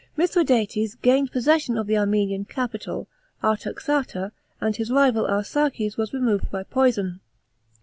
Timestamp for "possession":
1.31-1.77